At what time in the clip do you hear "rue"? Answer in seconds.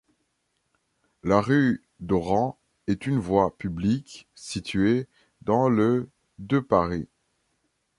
1.41-1.83